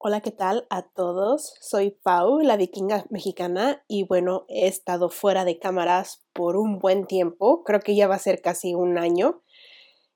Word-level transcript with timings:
Hola, 0.00 0.20
¿qué 0.20 0.30
tal 0.30 0.64
a 0.70 0.82
todos? 0.82 1.54
Soy 1.60 1.90
Pau, 1.90 2.38
la 2.38 2.56
vikinga 2.56 3.04
mexicana, 3.10 3.82
y 3.88 4.04
bueno, 4.04 4.44
he 4.46 4.68
estado 4.68 5.10
fuera 5.10 5.44
de 5.44 5.58
cámaras 5.58 6.22
por 6.32 6.56
un 6.56 6.78
buen 6.78 7.08
tiempo, 7.08 7.64
creo 7.64 7.80
que 7.80 7.96
ya 7.96 8.06
va 8.06 8.14
a 8.14 8.20
ser 8.20 8.40
casi 8.40 8.74
un 8.74 8.96
año. 8.96 9.42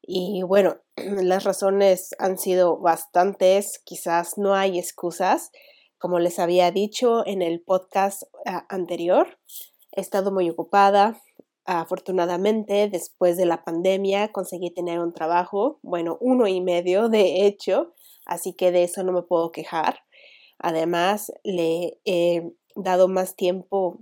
Y 0.01 0.45
bueno, 0.45 0.77
las 0.97 1.43
razones 1.43 2.15
han 2.21 2.39
sido 2.39 2.79
bastantes, 2.79 3.81
quizás 3.85 4.39
no 4.39 4.55
hay 4.55 4.79
excusas. 4.79 5.51
Como 5.99 6.21
les 6.21 6.39
había 6.39 6.71
dicho 6.71 7.27
en 7.27 7.43
el 7.43 7.61
podcast 7.61 8.23
ah, 8.47 8.65
anterior, 8.69 9.37
he 9.91 10.01
estado 10.01 10.31
muy 10.31 10.49
ocupada. 10.49 11.21
Afortunadamente, 11.65 12.89
después 12.89 13.37
de 13.37 13.47
la 13.47 13.65
pandemia, 13.65 14.31
conseguí 14.31 14.71
tener 14.71 15.01
un 15.01 15.13
trabajo, 15.13 15.81
bueno, 15.83 16.19
uno 16.21 16.47
y 16.47 16.61
medio 16.61 17.09
de 17.09 17.47
hecho, 17.47 17.95
así 18.27 18.55
que 18.55 18.73
de 18.73 18.85
eso 18.85 19.03
no 19.03 19.13
me 19.13 19.23
puedo 19.23 19.53
quejar. 19.53 20.01
Además, 20.59 21.33
le 21.45 22.01
he 22.05 22.53
dado 22.77 23.09
más 23.09 23.37
tiempo 23.37 23.99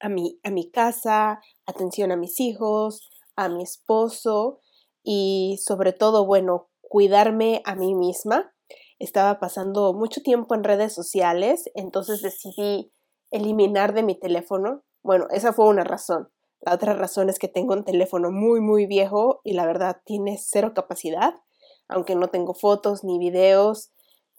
a 0.00 0.08
mi, 0.08 0.38
a 0.42 0.50
mi 0.50 0.70
casa, 0.70 1.40
atención 1.66 2.12
a 2.12 2.16
mis 2.16 2.40
hijos, 2.40 3.10
a 3.36 3.48
mi 3.48 3.62
esposo 3.62 4.60
y 5.02 5.58
sobre 5.64 5.92
todo, 5.92 6.26
bueno, 6.26 6.68
cuidarme 6.80 7.62
a 7.64 7.74
mí 7.74 7.94
misma. 7.94 8.52
Estaba 8.98 9.38
pasando 9.38 9.94
mucho 9.94 10.20
tiempo 10.22 10.54
en 10.54 10.64
redes 10.64 10.92
sociales, 10.94 11.70
entonces 11.74 12.20
decidí 12.20 12.92
eliminar 13.30 13.94
de 13.94 14.02
mi 14.02 14.18
teléfono. 14.18 14.82
Bueno, 15.02 15.26
esa 15.30 15.52
fue 15.52 15.66
una 15.66 15.84
razón. 15.84 16.28
La 16.60 16.74
otra 16.74 16.92
razón 16.92 17.30
es 17.30 17.38
que 17.38 17.48
tengo 17.48 17.72
un 17.72 17.84
teléfono 17.84 18.30
muy, 18.30 18.60
muy 18.60 18.84
viejo 18.86 19.40
y 19.44 19.54
la 19.54 19.64
verdad 19.64 20.02
tiene 20.04 20.36
cero 20.38 20.72
capacidad 20.74 21.34
aunque 21.90 22.14
no 22.14 22.28
tengo 22.28 22.54
fotos 22.54 23.04
ni 23.04 23.18
videos, 23.18 23.92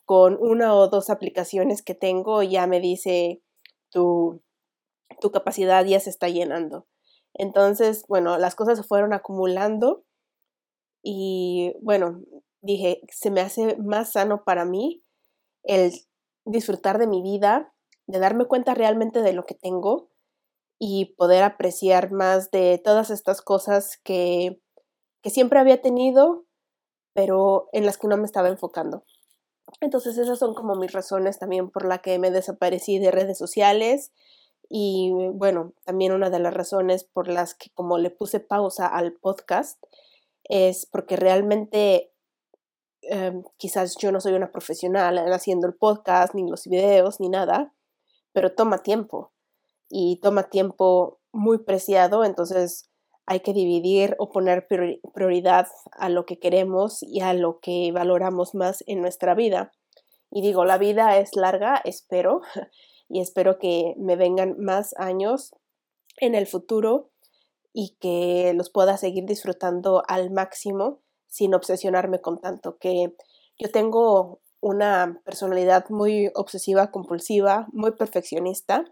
con 0.05 0.37
una 0.41 0.75
o 0.75 0.87
dos 0.87 1.09
aplicaciones 1.09 1.81
que 1.81 1.95
tengo 1.95 2.43
ya 2.43 2.67
me 2.67 2.79
dice 2.79 3.41
tu, 3.89 4.41
tu 5.19 5.31
capacidad 5.31 5.85
ya 5.85 5.99
se 5.99 6.09
está 6.09 6.27
llenando. 6.29 6.87
Entonces, 7.33 8.05
bueno, 8.07 8.37
las 8.37 8.55
cosas 8.55 8.77
se 8.77 8.83
fueron 8.83 9.13
acumulando 9.13 10.03
y 11.03 11.73
bueno, 11.81 12.21
dije, 12.61 13.01
se 13.09 13.31
me 13.31 13.41
hace 13.41 13.77
más 13.77 14.13
sano 14.13 14.43
para 14.43 14.65
mí 14.65 15.03
el 15.63 15.93
disfrutar 16.45 16.97
de 16.97 17.07
mi 17.07 17.21
vida, 17.21 17.73
de 18.07 18.19
darme 18.19 18.45
cuenta 18.45 18.73
realmente 18.73 19.21
de 19.21 19.33
lo 19.33 19.45
que 19.45 19.55
tengo 19.55 20.09
y 20.79 21.13
poder 21.15 21.43
apreciar 21.43 22.11
más 22.11 22.51
de 22.51 22.81
todas 22.83 23.11
estas 23.11 23.41
cosas 23.41 23.99
que, 24.03 24.59
que 25.21 25.29
siempre 25.29 25.59
había 25.59 25.81
tenido, 25.81 26.45
pero 27.13 27.69
en 27.73 27.85
las 27.85 27.97
que 27.97 28.07
no 28.07 28.17
me 28.17 28.25
estaba 28.25 28.49
enfocando. 28.49 29.03
Entonces 29.79 30.17
esas 30.17 30.39
son 30.39 30.53
como 30.53 30.75
mis 30.75 30.91
razones 30.91 31.39
también 31.39 31.69
por 31.69 31.85
la 31.85 31.99
que 31.99 32.19
me 32.19 32.31
desaparecí 32.31 32.99
de 32.99 33.11
redes 33.11 33.37
sociales 33.37 34.11
y 34.73 35.11
bueno, 35.33 35.73
también 35.83 36.13
una 36.13 36.29
de 36.29 36.39
las 36.39 36.53
razones 36.53 37.03
por 37.03 37.27
las 37.27 37.55
que 37.55 37.69
como 37.73 37.97
le 37.97 38.09
puse 38.09 38.39
pausa 38.39 38.87
al 38.87 39.13
podcast 39.13 39.81
es 40.45 40.85
porque 40.85 41.15
realmente 41.17 42.13
em, 43.01 43.43
quizás 43.57 43.97
yo 43.97 44.11
no 44.11 44.21
soy 44.21 44.33
una 44.33 44.51
profesional 44.51 45.17
haciendo 45.33 45.67
el 45.67 45.73
podcast, 45.73 46.33
ni 46.35 46.49
los 46.49 46.67
videos, 46.67 47.19
ni 47.19 47.29
nada, 47.29 47.73
pero 48.31 48.53
toma 48.53 48.79
tiempo 48.79 49.33
y 49.89 50.19
toma 50.21 50.43
tiempo 50.49 51.19
muy 51.33 51.59
preciado, 51.59 52.23
entonces 52.23 52.90
hay 53.25 53.41
que 53.41 53.53
dividir 53.53 54.15
o 54.19 54.29
poner 54.29 54.67
prioridad 54.67 55.67
a 55.91 56.09
lo 56.09 56.25
que 56.25 56.39
queremos 56.39 57.03
y 57.03 57.21
a 57.21 57.33
lo 57.33 57.59
que 57.59 57.91
valoramos 57.91 58.55
más 58.55 58.83
en 58.87 59.01
nuestra 59.01 59.35
vida. 59.35 59.71
Y 60.29 60.41
digo, 60.41 60.65
la 60.65 60.77
vida 60.77 61.17
es 61.17 61.35
larga, 61.35 61.81
espero, 61.83 62.41
y 63.09 63.21
espero 63.21 63.59
que 63.59 63.93
me 63.97 64.15
vengan 64.15 64.55
más 64.59 64.93
años 64.97 65.53
en 66.17 66.35
el 66.35 66.47
futuro 66.47 67.09
y 67.73 67.95
que 67.99 68.53
los 68.55 68.69
pueda 68.69 68.97
seguir 68.97 69.25
disfrutando 69.25 70.03
al 70.07 70.31
máximo 70.31 71.01
sin 71.27 71.53
obsesionarme 71.53 72.19
con 72.19 72.39
tanto, 72.39 72.77
que 72.77 73.15
yo 73.57 73.71
tengo 73.71 74.41
una 74.59 75.21
personalidad 75.23 75.89
muy 75.89 76.29
obsesiva, 76.35 76.91
compulsiva, 76.91 77.67
muy 77.71 77.91
perfeccionista 77.91 78.85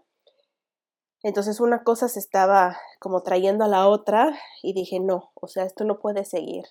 entonces 1.22 1.60
una 1.60 1.82
cosa 1.84 2.08
se 2.08 2.18
estaba 2.18 2.76
como 2.98 3.22
trayendo 3.22 3.64
a 3.64 3.68
la 3.68 3.88
otra 3.88 4.36
y 4.62 4.72
dije, 4.72 5.00
no, 5.00 5.30
o 5.34 5.48
sea, 5.48 5.64
esto 5.64 5.84
no 5.84 5.98
puede 5.98 6.24
seguir. 6.24 6.64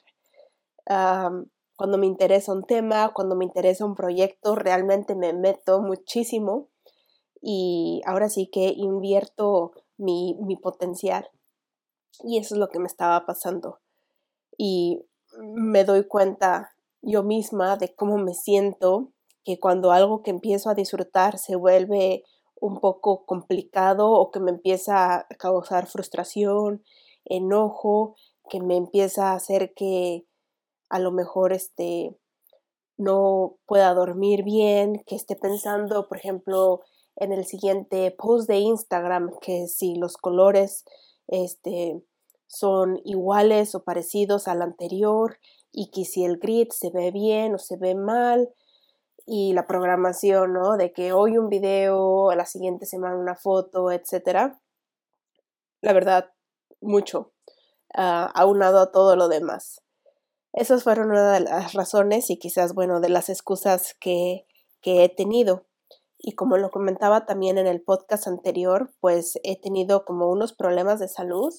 cuando 1.76 1.98
me 1.98 2.08
interesa 2.08 2.52
un 2.52 2.64
tema, 2.64 3.14
cuando 3.14 3.36
me 3.36 3.46
interesa 3.46 3.86
un 3.86 3.96
proyecto, 3.96 4.56
realmente 4.56 5.16
me 5.16 5.34
meto 5.34 5.82
muchísimo 5.82 6.70
y 7.42 8.02
ahora 8.06 8.30
sí 8.30 8.50
que 8.52 8.74
invierto 8.76 9.72
mi, 9.98 10.36
mi 10.42 10.56
potencial. 10.58 11.30
Y 12.24 12.38
eso 12.38 12.56
es 12.56 12.60
lo 12.60 12.70
que 12.70 12.80
me 12.80 12.88
estaba 12.88 13.26
pasando. 13.26 13.80
Y 14.58 15.06
me 15.38 15.86
doy 15.86 16.06
cuenta 16.06 16.74
yo 17.02 17.24
misma 17.24 17.78
de 17.78 17.94
cómo 17.96 18.18
me 18.18 18.34
siento, 18.34 19.14
que 19.44 19.60
cuando 19.60 19.92
algo 19.92 20.22
que 20.22 20.32
empiezo 20.32 20.70
a 20.70 20.76
disfrutar 20.76 21.38
se 21.38 21.56
vuelve 21.56 22.24
un 22.62 22.80
poco 22.80 23.26
complicado 23.26 24.12
o 24.12 24.32
que 24.32 24.40
me 24.40 24.52
empieza 24.52 25.16
a 25.16 25.28
causar 25.38 25.88
frustración, 25.88 26.84
enojo, 27.26 28.16
que 28.50 28.62
me 28.62 28.76
empieza 28.76 29.32
a 29.32 29.36
hacer 29.36 29.74
que 29.74 30.26
a 30.90 31.00
lo 31.00 31.12
mejor 31.12 31.54
este 31.54 32.18
no 32.98 33.58
pueda 33.66 33.94
dormir 33.94 34.44
bien, 34.44 35.04
que 35.06 35.16
esté 35.16 35.36
pensando, 35.36 36.08
por 36.10 36.18
ejemplo, 36.18 36.82
en 37.16 37.32
el 37.32 37.46
siguiente 37.46 38.12
post 38.12 38.50
de 38.50 38.58
Instagram, 38.58 39.32
que 39.42 39.68
si 39.68 39.96
los 39.96 40.18
colores 40.18 40.84
este, 41.28 42.02
son 42.48 43.00
iguales 43.06 43.76
o 43.76 43.84
parecidos 43.84 44.48
al 44.48 44.62
anterior 44.62 45.38
y 45.72 45.92
que 45.92 46.04
si 46.04 46.26
el 46.26 46.40
grid 46.40 46.70
se 46.72 46.90
ve 46.90 47.12
bien 47.12 47.56
o 47.56 47.58
se 47.58 47.78
ve 47.78 47.96
mal, 47.96 48.50
y 49.32 49.54
la 49.54 49.68
programación, 49.68 50.54
¿no? 50.54 50.76
De 50.76 50.92
que 50.92 51.14
hoy 51.14 51.38
un 51.38 51.50
video, 51.50 52.34
la 52.34 52.46
siguiente 52.46 52.88
semana 52.88 53.16
una 53.16 53.36
foto, 53.36 53.92
etcétera. 53.92 54.60
La 55.82 55.94
verdad, 55.94 56.32
mucho, 56.82 57.32
uh, 57.96 58.34
aunado 58.34 58.80
a 58.80 58.92
todo 58.92 59.16
lo 59.16 59.28
demás. 59.28 59.84
Esas 60.52 60.84
fueron 60.84 61.12
una 61.12 61.32
de 61.32 61.42
las 61.42 61.74
razones 61.74 62.32
y 62.32 62.40
quizás, 62.40 62.74
bueno, 62.74 63.02
de 63.02 63.10
las 63.10 63.30
excusas 63.30 63.96
que, 64.00 64.48
que 64.82 65.04
he 65.04 65.10
tenido. 65.10 65.68
Y 66.18 66.34
como 66.34 66.58
lo 66.58 66.72
comentaba 66.72 67.28
también 67.28 67.60
en 67.60 67.68
el 67.68 67.84
podcast 67.84 68.26
anterior, 68.26 68.90
pues 69.00 69.40
he 69.44 69.62
tenido 69.62 70.06
como 70.06 70.28
unos 70.32 70.54
problemas 70.54 71.00
de 71.00 71.08
salud, 71.08 71.54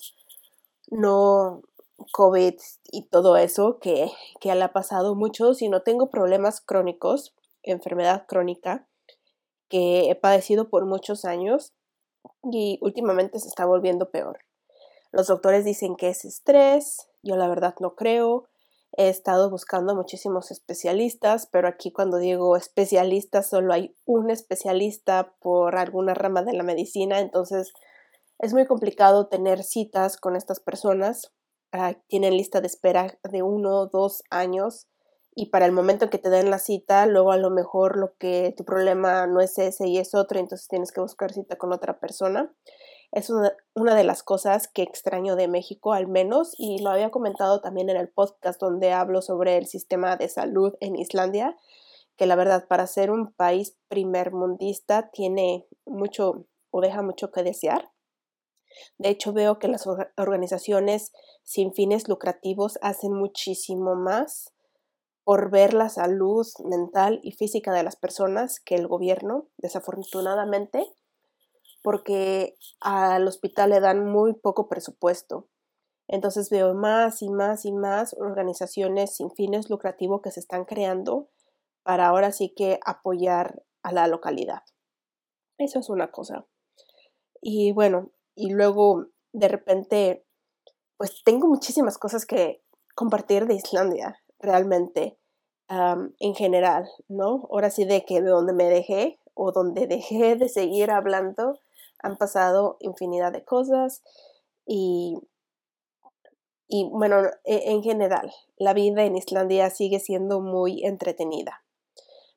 no 0.91 1.63
COVID 2.11 2.55
y 2.91 3.09
todo 3.11 3.37
eso 3.37 3.79
que, 3.79 4.11
que 4.41 4.53
le 4.53 4.65
ha 4.65 4.73
pasado 4.73 5.15
mucho, 5.15 5.55
sino 5.55 5.83
tengo 5.83 6.11
problemas 6.11 6.61
crónicos 6.61 7.33
enfermedad 7.63 8.27
crónica 8.27 8.87
que 9.69 10.11
he 10.11 10.15
padecido 10.17 10.69
por 10.69 10.85
muchos 10.85 11.25
años 11.25 11.73
y 12.51 12.79
últimamente 12.83 13.39
se 13.39 13.49
está 13.49 13.65
volviendo 13.65 14.11
peor. 14.11 14.41
Los 15.13 15.29
doctores 15.29 15.65
dicen 15.65 15.97
que 15.97 16.09
es 16.09 16.25
estrés, 16.25 17.09
yo 17.23 17.37
la 17.37 17.49
verdad 17.49 17.75
no 17.81 17.95
creo. 17.95 18.49
He 18.97 19.09
estado 19.09 19.51
buscando 19.51 19.95
muchísimos 19.95 20.51
especialistas, 20.51 21.47
pero 21.47 21.69
aquí 21.69 21.93
cuando 21.93 22.19
digo 22.19 22.57
especialistas 22.57 23.49
solo 23.49 23.73
hay 23.73 23.97
un 24.05 24.31
especialista 24.31 25.35
por 25.41 25.77
alguna 25.77 26.15
rama 26.15 26.43
de 26.43 26.53
la 26.53 26.65
medicina, 26.65 27.21
entonces 27.21 27.73
es 28.39 28.53
muy 28.53 28.67
complicado 28.67 29.29
tener 29.29 29.63
citas 29.63 30.17
con 30.17 30.35
estas 30.35 30.61
personas. 30.61 31.33
Ah, 31.73 31.95
tienen 32.09 32.37
lista 32.37 32.61
de 32.61 32.67
espera 32.67 33.19
de 33.23 33.43
uno 33.43 33.83
o 33.83 33.87
dos 33.87 34.25
años 34.31 34.90
y 35.35 35.47
para 35.47 35.67
el 35.67 35.73
momento 35.73 36.05
en 36.05 36.11
que 36.11 36.19
te 36.19 36.31
den 36.31 36.51
la 36.51 36.59
cita, 36.59 37.07
luego 37.07 37.33
a 37.33 37.37
lo 37.37 37.51
mejor 37.51 37.97
lo 37.97 38.17
que 38.17 38.53
tu 38.57 38.65
problema 38.65 39.27
no 39.27 39.41
es 39.41 39.59
ese 39.59 39.87
y 39.87 39.99
es 39.99 40.15
otro, 40.15 40.39
entonces 40.39 40.69
tienes 40.69 40.93
que 40.93 41.01
buscar 41.01 41.33
cita 41.33 41.57
con 41.57 41.73
otra 41.73 42.01
persona. 42.01 42.53
Es 43.13 43.31
una, 43.31 43.53
una, 43.75 43.95
de 43.95 44.05
las 44.05 44.23
cosas 44.23 44.69
que 44.69 44.83
extraño 44.83 45.35
de 45.37 45.49
México 45.49 45.93
al 45.93 46.07
menos 46.07 46.55
y 46.59 46.81
lo 46.81 46.91
había 46.91 47.11
comentado 47.11 47.61
también 47.61 47.91
en 47.91 47.97
el 47.97 48.09
podcast 48.09 48.61
donde 48.61 48.93
hablo 48.93 49.21
sobre 49.21 49.57
el 49.57 49.67
sistema 49.67 50.17
de 50.17 50.29
salud 50.29 50.75
en 50.81 50.97
Islandia, 50.97 51.57
que 52.17 52.27
la 52.27 52.37
verdad 52.37 52.69
para 52.69 52.87
ser 52.87 53.11
un 53.11 53.33
país 53.33 53.77
primermundista 53.89 55.11
tiene 55.11 55.67
mucho 55.87 56.45
o 56.71 56.81
deja 56.81 57.03
mucho 57.03 57.33
que 57.33 57.43
desear. 57.43 57.91
De 58.99 59.09
hecho, 59.09 59.33
veo 59.33 59.59
que 59.59 59.69
las 59.69 59.87
organizaciones 60.17 61.13
sin 61.43 61.73
fines 61.73 62.09
lucrativos 62.09 62.79
hacen 62.83 63.13
muchísimo 63.13 63.97
más 63.97 64.53
por 65.31 65.49
ver 65.49 65.75
la 65.75 65.89
salud 65.89 66.45
mental 66.65 67.21
y 67.23 67.31
física 67.31 67.73
de 67.73 67.85
las 67.85 67.95
personas 67.95 68.59
que 68.59 68.75
el 68.75 68.89
gobierno, 68.89 69.47
desafortunadamente, 69.59 70.85
porque 71.85 72.57
al 72.81 73.29
hospital 73.29 73.71
le 73.71 73.79
dan 73.79 74.11
muy 74.11 74.35
poco 74.35 74.69
presupuesto. 74.69 75.49
Entonces 76.09 76.51
veo 76.51 76.75
más 76.75 77.23
y 77.23 77.31
más 77.31 77.65
y 77.65 77.71
más 77.71 78.17
organizaciones 78.19 79.15
sin 79.15 79.31
fines 79.31 79.71
lucrativos 79.71 80.21
que 80.21 80.33
se 80.33 80.41
están 80.41 80.65
creando 80.65 81.29
para 81.85 82.09
ahora 82.09 82.33
sí 82.33 82.53
que 82.57 82.81
apoyar 82.85 83.63
a 83.85 83.93
la 83.93 84.09
localidad. 84.09 84.65
Eso 85.59 85.79
es 85.79 85.91
una 85.91 86.11
cosa. 86.11 86.45
Y 87.41 87.71
bueno, 87.71 88.11
y 88.35 88.51
luego 88.51 89.07
de 89.33 89.47
repente, 89.47 90.27
pues 90.97 91.23
tengo 91.23 91.47
muchísimas 91.47 91.99
cosas 91.99 92.27
que 92.27 92.65
compartir 92.97 93.47
de 93.47 93.55
Islandia, 93.55 94.21
realmente, 94.41 95.20
en 95.71 96.35
general, 96.35 96.89
¿no? 97.09 97.47
Ahora 97.51 97.71
sí 97.71 97.85
de 97.85 98.05
que 98.05 98.21
de 98.21 98.31
donde 98.31 98.53
me 98.53 98.65
dejé 98.65 99.21
o 99.35 99.53
donde 99.53 99.87
dejé 99.87 100.35
de 100.37 100.49
seguir 100.49 100.91
hablando, 100.91 101.61
han 102.03 102.17
pasado 102.17 102.77
infinidad 102.81 103.33
de 103.33 103.45
cosas 103.45 104.03
y, 104.67 105.19
y 106.67 106.89
bueno, 106.91 107.23
e, 107.45 107.71
en 107.71 107.83
general, 107.83 108.33
la 108.57 108.75
vida 108.75 109.05
en 109.05 109.17
Islandia 109.17 109.71
sigue 109.71 110.01
siendo 110.01 110.41
muy 110.41 110.85
entretenida. 110.85 111.63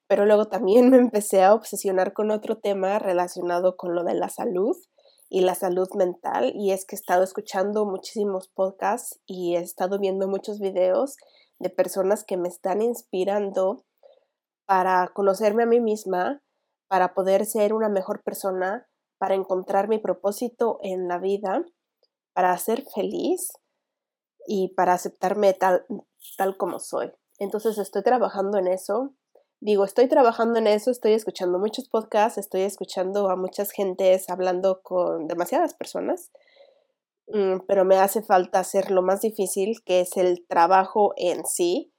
Pero 0.07 0.25
luego 0.25 0.45
también 0.45 0.89
me 0.91 0.97
empecé 0.97 1.43
a 1.43 1.53
obsesionar 1.53 2.13
con 2.13 2.29
otro 2.29 2.57
tema 2.57 2.99
relacionado 2.99 3.77
con 3.77 3.95
lo 3.95 4.03
de 4.03 4.13
la 4.13 4.29
salud 4.29 4.77
y 5.29 5.41
la 5.41 5.55
salud 5.55 5.87
mental 5.95 6.53
y 6.55 6.71
es 6.71 6.85
que 6.85 6.95
he 6.95 6.99
estado 6.99 7.23
escuchando 7.23 7.85
muchísimos 7.85 8.49
podcasts 8.49 9.19
y 9.25 9.55
he 9.55 9.59
estado 9.59 9.97
viendo 9.97 10.27
muchos 10.27 10.59
videos 10.59 11.17
de 11.59 11.69
personas 11.69 12.23
que 12.23 12.37
me 12.37 12.49
están 12.49 12.81
inspirando 12.81 13.85
para 14.65 15.09
conocerme 15.13 15.63
a 15.63 15.67
mí 15.67 15.79
misma, 15.79 16.41
para 16.87 17.13
poder 17.13 17.45
ser 17.45 17.73
una 17.73 17.89
mejor 17.89 18.23
persona, 18.23 18.87
para 19.17 19.35
encontrar 19.35 19.87
mi 19.87 19.99
propósito 19.99 20.79
en 20.81 21.07
la 21.07 21.17
vida, 21.17 21.65
para 22.33 22.57
ser 22.57 22.83
feliz 22.93 23.51
y 24.45 24.73
para 24.75 24.93
aceptarme 24.93 25.53
tal, 25.53 25.85
tal 26.37 26.57
como 26.57 26.79
soy. 26.79 27.11
Entonces 27.39 27.77
estoy 27.77 28.03
trabajando 28.03 28.57
en 28.57 28.67
eso. 28.67 29.13
Digo, 29.59 29.85
estoy 29.85 30.09
trabajando 30.09 30.59
en 30.59 30.67
eso, 30.67 30.91
estoy 30.91 31.13
escuchando 31.13 31.57
muchos 31.57 31.87
podcasts, 31.87 32.37
estoy 32.37 32.61
escuchando 32.63 33.29
a 33.29 33.37
muchas 33.37 33.71
gentes 33.71 34.29
hablando 34.29 34.81
con 34.81 35.27
demasiadas 35.27 35.73
personas, 35.73 36.31
pero 37.67 37.85
me 37.85 37.97
hace 37.97 38.21
falta 38.21 38.59
hacer 38.59 38.91
lo 38.91 39.01
más 39.01 39.21
difícil, 39.21 39.83
que 39.83 40.01
es 40.01 40.17
el 40.17 40.45
trabajo 40.47 41.13
en 41.17 41.45
sí, 41.45 41.93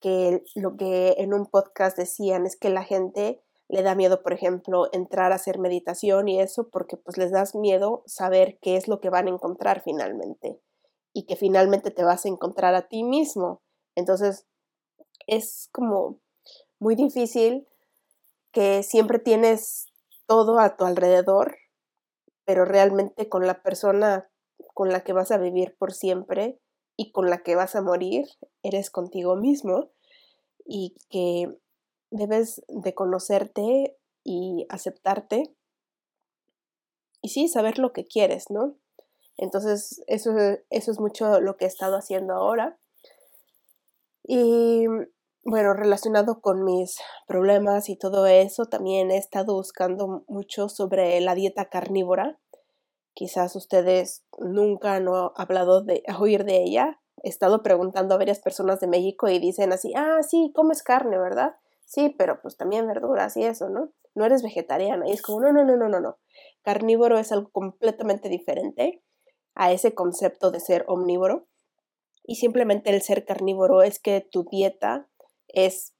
que 0.00 0.42
lo 0.54 0.76
que 0.76 1.14
en 1.18 1.32
un 1.32 1.46
podcast 1.46 1.96
decían 1.96 2.44
es 2.46 2.56
que 2.56 2.68
la 2.68 2.84
gente 2.84 3.42
le 3.68 3.82
da 3.82 3.94
miedo, 3.94 4.22
por 4.22 4.32
ejemplo, 4.32 4.88
entrar 4.92 5.32
a 5.32 5.36
hacer 5.36 5.58
meditación 5.58 6.28
y 6.28 6.40
eso 6.40 6.68
porque 6.68 6.96
pues 6.96 7.16
les 7.16 7.30
das 7.30 7.54
miedo 7.54 8.02
saber 8.06 8.58
qué 8.60 8.76
es 8.76 8.88
lo 8.88 9.00
que 9.00 9.10
van 9.10 9.26
a 9.26 9.30
encontrar 9.30 9.82
finalmente 9.82 10.60
y 11.14 11.24
que 11.24 11.36
finalmente 11.36 11.90
te 11.90 12.04
vas 12.04 12.26
a 12.26 12.28
encontrar 12.28 12.74
a 12.74 12.88
ti 12.88 13.04
mismo. 13.04 13.62
Entonces, 13.94 14.46
es 15.26 15.68
como 15.72 16.20
muy 16.78 16.96
difícil 16.96 17.66
que 18.52 18.82
siempre 18.82 19.18
tienes 19.18 19.86
todo 20.26 20.58
a 20.58 20.76
tu 20.76 20.84
alrededor, 20.84 21.56
pero 22.44 22.64
realmente 22.64 23.28
con 23.28 23.46
la 23.46 23.62
persona 23.62 24.28
con 24.74 24.90
la 24.90 25.02
que 25.04 25.12
vas 25.12 25.30
a 25.30 25.38
vivir 25.38 25.76
por 25.78 25.92
siempre 25.92 26.60
y 26.96 27.12
con 27.12 27.30
la 27.30 27.42
que 27.42 27.56
vas 27.56 27.74
a 27.74 27.82
morir, 27.82 28.26
eres 28.62 28.90
contigo 28.90 29.36
mismo 29.36 29.90
y 30.64 30.96
que 31.10 31.48
debes 32.10 32.62
de 32.68 32.94
conocerte 32.94 33.96
y 34.22 34.66
aceptarte 34.68 35.54
y 37.24 37.30
sí, 37.30 37.48
saber 37.48 37.78
lo 37.78 37.94
que 37.94 38.04
quieres, 38.04 38.50
¿no? 38.50 38.76
Entonces, 39.38 40.02
eso, 40.08 40.32
eso 40.68 40.90
es 40.90 41.00
mucho 41.00 41.40
lo 41.40 41.56
que 41.56 41.64
he 41.64 41.68
estado 41.68 41.96
haciendo 41.96 42.34
ahora. 42.34 42.78
Y 44.22 44.84
bueno, 45.42 45.72
relacionado 45.72 46.42
con 46.42 46.64
mis 46.64 46.98
problemas 47.26 47.88
y 47.88 47.96
todo 47.96 48.26
eso, 48.26 48.66
también 48.66 49.10
he 49.10 49.16
estado 49.16 49.54
buscando 49.54 50.24
mucho 50.28 50.68
sobre 50.68 51.18
la 51.22 51.34
dieta 51.34 51.70
carnívora. 51.70 52.38
Quizás 53.14 53.56
ustedes 53.56 54.24
nunca 54.38 54.94
han 54.94 55.08
hablado 55.36 55.82
de 55.82 56.02
oír 56.20 56.44
de 56.44 56.62
ella. 56.62 57.00
He 57.22 57.28
estado 57.28 57.62
preguntando 57.62 58.14
a 58.14 58.18
varias 58.18 58.40
personas 58.40 58.80
de 58.80 58.88
México 58.88 59.28
y 59.28 59.38
dicen 59.38 59.72
así, 59.72 59.92
ah, 59.96 60.22
sí, 60.22 60.52
comes 60.54 60.82
carne, 60.82 61.18
¿verdad? 61.18 61.56
Sí, 61.86 62.14
pero 62.18 62.40
pues 62.42 62.56
también 62.56 62.86
verduras 62.86 63.36
y 63.36 63.44
eso, 63.44 63.68
¿no? 63.68 63.92
No 64.14 64.24
eres 64.24 64.42
vegetariana. 64.42 65.08
Y 65.08 65.12
es 65.12 65.22
como, 65.22 65.40
no, 65.40 65.52
no, 65.52 65.64
no, 65.64 65.76
no, 65.76 65.88
no, 65.88 66.00
no. 66.00 66.18
Carnívoro 66.62 67.18
es 67.18 67.32
algo 67.32 67.50
completamente 67.50 68.28
diferente 68.28 69.02
a 69.54 69.72
ese 69.72 69.94
concepto 69.94 70.50
de 70.50 70.60
ser 70.60 70.84
omnívoro. 70.88 71.46
Y 72.24 72.36
simplemente 72.36 72.90
el 72.90 73.02
ser 73.02 73.24
carnívoro 73.24 73.82
es 73.82 73.98
que 73.98 74.20
tu 74.20 74.44
dieta 74.44 75.08
es 75.48 75.94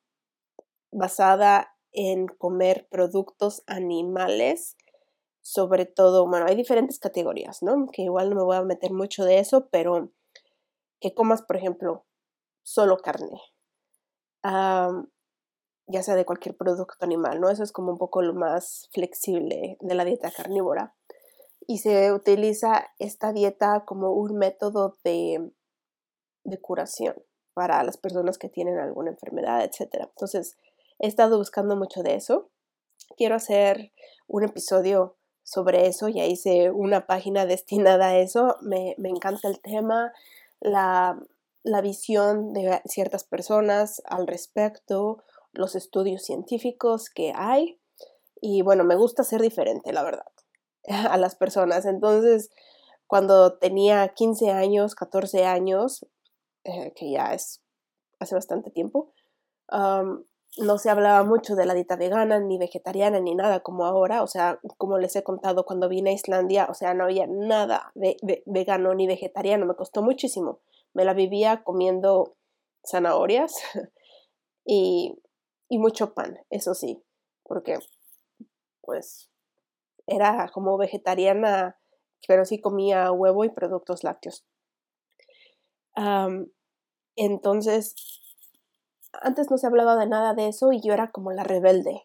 basada 0.91 1.77
en 1.93 2.27
comer 2.27 2.89
productos 2.91 3.63
animales, 3.67 4.77
sobre 5.45 5.85
todo, 5.85 6.27
bueno, 6.27 6.47
hay 6.49 6.57
diferentes 6.57 6.99
categorías, 6.99 7.63
¿no? 7.63 7.87
Que 7.93 8.01
igual 8.01 8.31
no 8.31 8.37
me 8.37 8.43
voy 8.45 8.57
a 8.57 8.63
meter 8.63 8.93
mucho 8.93 9.27
de 9.27 9.41
eso, 9.41 9.69
pero 9.69 10.11
que 11.01 11.13
comas, 11.13 11.43
por 11.43 11.57
ejemplo, 11.57 12.07
solo 12.63 12.97
carne, 12.97 13.43
ya 14.43 16.03
sea 16.03 16.15
de 16.15 16.25
cualquier 16.25 16.57
producto 16.57 16.95
animal, 17.05 17.43
¿no? 17.43 17.51
Eso 17.51 17.63
es 17.63 17.73
como 17.73 17.93
un 17.93 17.99
poco 17.99 18.23
lo 18.23 18.33
más 18.33 18.89
flexible 18.95 19.77
de 19.81 19.95
la 19.95 20.07
dieta 20.07 20.31
carnívora. 20.31 20.97
Y 21.67 21.79
se 21.79 22.11
utiliza 22.15 22.87
esta 22.99 23.35
dieta 23.35 23.85
como 23.85 24.13
un 24.13 24.39
método 24.39 24.97
de, 25.05 25.53
de 26.45 26.59
curación 26.59 27.17
para 27.53 27.85
las 27.85 27.99
personas 27.99 28.39
que 28.39 28.49
tienen 28.49 28.79
alguna 28.79 29.11
enfermedad, 29.11 29.63
etc. 29.63 30.07
Entonces, 30.09 30.57
he 30.99 31.07
estado 31.07 31.37
buscando 31.37 31.77
mucho 31.77 32.03
de 32.03 32.15
eso. 32.15 32.51
Quiero 33.19 33.35
hacer 33.35 33.93
un 34.27 34.45
episodio 34.45 35.19
sobre 35.45 35.87
eso, 35.87 36.09
ya 36.09 36.25
hice 36.25 36.71
una 36.71 37.07
página 37.07 37.47
destinada 37.47 38.09
a 38.09 38.19
eso. 38.19 38.57
Me, 38.63 38.97
encanta 38.99 39.49
el 39.49 39.61
tema, 39.61 40.13
la, 40.61 41.23
la 41.63 41.81
visión 41.81 42.53
de 42.53 42.81
ciertas 42.87 43.23
personas 43.23 44.03
al 44.07 44.27
respecto, 44.27 45.23
los 45.53 45.77
estudios 45.77 46.25
científicos 46.25 47.11
que 47.11 47.33
hay. 47.37 47.79
Y 48.41 48.63
bueno, 48.63 48.83
me 48.85 48.97
gusta 48.97 49.23
ser 49.23 49.41
diferente, 49.41 49.93
la 49.93 50.03
verdad, 50.03 50.27
a 50.89 51.17
las 51.17 51.37
personas. 51.37 51.87
Entonces, 51.87 52.51
cuando 53.07 53.59
tenía 53.59 54.09
15 54.09 54.51
años, 54.51 54.95
14 54.95 55.45
años, 55.45 56.07
eh, 56.65 56.93
que 56.97 57.13
ya 57.13 57.35
es 57.35 57.61
hace 58.19 58.35
bastante 58.35 58.71
tiempo, 58.71 59.13
no 60.59 60.79
se 60.79 60.91
hablaba 60.91 61.25
mucho 61.25 61.57
de 61.57 61.67
la 61.67 61.75
dieta 61.75 61.97
vegana, 61.97 62.39
ni 62.39 62.59
vegetariana, 62.59 63.21
ni 63.21 63.35
nada 63.35 63.61
como 63.61 63.85
ahora. 63.85 64.23
O 64.23 64.27
sea, 64.27 64.61
como 64.79 64.99
les 64.99 65.17
he 65.17 65.23
contado, 65.23 65.65
cuando 65.65 65.89
vine 65.89 66.11
a 66.11 66.15
Islandia, 66.15 66.67
o 66.71 66.75
sea, 66.75 66.95
no 66.95 67.05
había 67.05 67.27
nada 67.27 67.93
de, 67.95 68.17
vegano 68.47 68.95
ni 68.95 69.07
vegetariano. 69.07 69.67
Me 69.67 69.75
costó 69.75 70.03
muchísimo. 70.03 70.61
Me 70.93 71.05
la 71.05 71.15
vivía 71.15 71.65
comiendo 71.65 72.37
zanahorias 72.87 73.55
y, 74.65 75.19
y 75.69 75.79
mucho 75.79 76.15
pan, 76.15 76.39
eso 76.51 76.75
sí, 76.75 77.03
porque 77.43 77.79
pues 78.83 79.31
era 80.07 80.51
como 80.53 80.77
vegetariana, 80.77 81.79
pero 82.29 82.45
sí 82.45 82.61
comía 82.61 83.11
huevo 83.11 83.45
y 83.45 83.49
productos 83.49 84.05
lácteos 84.05 84.47
entonces, 87.17 87.95
antes 89.23 89.51
no 89.51 89.59
se 89.59 89.67
hablaba 89.67 89.97
de 89.97 90.07
nada 90.07 90.35
de 90.35 90.49
eso 90.49 90.73
y 90.73 90.81
yo 90.81 90.93
era 90.93 91.11
como 91.11 91.33
la 91.33 91.45
rebelde 91.45 92.03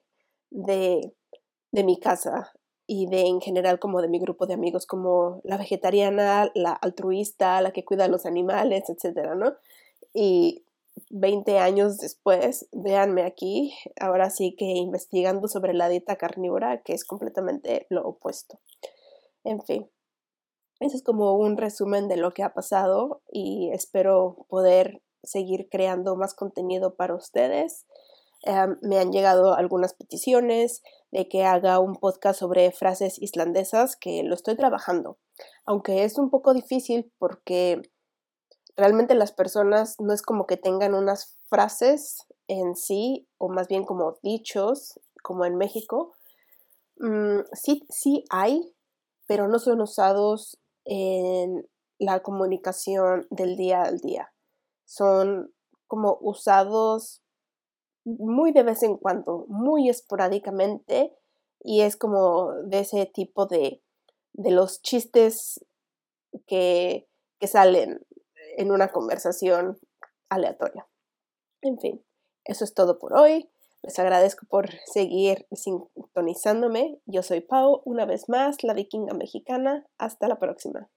de, 0.49 1.13
de 1.71 1.83
mi 1.83 1.99
casa 1.99 2.51
y 2.87 3.05
de 3.05 3.27
en 3.27 3.39
general 3.39 3.79
como 3.79 4.01
de 4.01 4.07
mi 4.07 4.19
grupo 4.19 4.47
de 4.47 4.55
amigos, 4.55 4.87
como 4.87 5.41
la 5.43 5.57
vegetariana, 5.57 6.49
la 6.55 6.71
altruista, 6.71 7.61
la 7.61 7.71
que 7.71 7.85
cuida 7.85 8.05
a 8.05 8.07
los 8.07 8.25
animales, 8.25 8.89
etcétera, 8.89 9.35
¿no? 9.35 9.53
Y 10.11 10.65
20 11.11 11.59
años 11.59 11.97
después, 11.97 12.67
véanme 12.71 13.23
aquí, 13.23 13.73
ahora 13.99 14.29
sí 14.31 14.55
que 14.57 14.65
investigando 14.65 15.47
sobre 15.47 15.73
la 15.73 15.87
dieta 15.87 16.15
carnívora, 16.15 16.81
que 16.81 16.93
es 16.93 17.05
completamente 17.05 17.85
lo 17.89 18.01
opuesto. 18.07 18.59
En 19.43 19.61
fin, 19.61 19.89
ese 20.79 20.97
es 20.97 21.03
como 21.03 21.35
un 21.35 21.57
resumen 21.57 22.07
de 22.07 22.17
lo 22.17 22.31
que 22.31 22.43
ha 22.43 22.53
pasado 22.53 23.21
y 23.31 23.69
espero 23.71 24.45
poder 24.49 25.01
seguir 25.23 25.69
creando 25.69 26.15
más 26.15 26.33
contenido 26.33 26.95
para 26.95 27.15
ustedes. 27.15 27.85
Em, 28.43 28.77
me 28.81 28.99
han 28.99 29.11
llegado 29.11 29.53
algunas 29.53 29.93
peticiones 29.93 30.81
de 31.11 31.27
que 31.27 31.43
haga 31.43 31.79
un 31.79 31.95
podcast 31.95 32.39
sobre 32.39 32.71
frases 32.71 33.21
islandesas 33.21 33.95
que 33.95 34.23
lo 34.23 34.33
estoy 34.33 34.55
trabajando, 34.55 35.17
aunque 35.65 36.03
es 36.03 36.17
un 36.17 36.29
poco 36.29 36.53
difícil 36.53 37.11
porque 37.17 37.81
realmente 38.77 39.15
las 39.15 39.33
personas 39.33 39.95
no 39.99 40.13
es 40.13 40.21
como 40.21 40.45
que 40.45 40.57
tengan 40.57 40.93
unas 40.93 41.38
frases 41.49 42.25
en 42.47 42.75
sí 42.75 43.27
o 43.38 43.49
más 43.49 43.67
bien 43.67 43.83
como 43.83 44.17
dichos 44.23 44.99
como 45.21 45.45
en 45.45 45.57
México. 45.57 46.13
Mm, 46.97 47.41
sí, 47.53 47.85
sí 47.89 48.23
hay, 48.29 48.73
pero 49.27 49.47
no 49.47 49.59
son 49.59 49.81
usados 49.81 50.59
en 50.85 51.67
la 51.99 52.21
comunicación 52.21 53.27
del 53.29 53.57
día 53.57 53.83
al 53.83 53.97
día. 53.99 54.31
Son 54.89 55.53
como 55.86 56.17
usados 56.19 57.22
muy 58.05 58.51
de 58.51 58.63
vez 58.63 58.81
en 58.81 58.98
cuando, 58.98 59.46
muy 59.48 59.88
esporádicamente, 59.88 61.15
y 61.62 61.81
es 61.81 61.96
como 61.96 62.53
de 62.63 62.79
ese 62.79 63.05
tipo 63.05 63.46
de, 63.46 63.84
de 64.34 64.50
los 64.50 64.81
chistes 64.81 65.63
que, 66.48 67.08
que 67.39 67.48
salen 67.48 68.03
en 68.58 68.72
una 68.72 68.88
conversación 68.88 69.79
aleatoria. 70.27 70.88
En 71.62 71.79
fin, 71.79 72.03
eso 72.46 72.63
es 72.63 72.74
todo 72.74 72.98
por 72.98 73.13
hoy. 73.13 73.51
Les 73.84 74.00
agradezco 74.00 74.48
por 74.48 74.72
seguir 74.91 75.48
sintonizándome. 75.51 77.00
Yo 77.05 77.22
soy 77.22 77.41
Pau, 77.41 77.84
una 77.86 78.05
vez 78.05 78.27
más, 78.27 78.63
la 78.63 78.74
vikinga 78.74 79.13
mexicana. 79.13 79.86
Hasta 80.00 80.27
la 80.27 80.39
próxima. 80.39 80.89